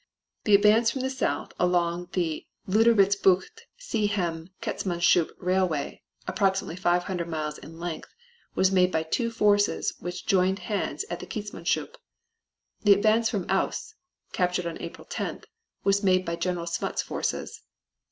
The 0.45 0.55
advance 0.55 0.89
from 0.89 1.01
the 1.01 1.11
south 1.11 1.53
along 1.59 2.09
the 2.13 2.47
Luderitzbucht 2.67 3.67
Seeheim 3.79 4.49
Keetmanshoop 4.59 5.29
Railway, 5.37 6.01
approximately 6.27 6.75
500 6.75 7.27
miles 7.29 7.59
in 7.59 7.79
length, 7.79 8.09
was 8.55 8.71
made 8.71 8.91
by 8.91 9.03
two 9.03 9.29
forces 9.29 9.93
which 9.99 10.25
joined 10.25 10.57
hands 10.57 11.05
at 11.11 11.19
Keetmanshoop. 11.19 11.93
The 12.81 12.93
advance 12.93 13.29
from 13.29 13.45
Aus 13.47 13.93
(captured 14.33 14.65
on 14.65 14.81
April 14.81 15.05
10th) 15.05 15.43
was 15.83 16.01
made 16.01 16.25
by 16.25 16.35
General 16.35 16.65
Smuts's 16.65 17.03
forces. 17.05 17.61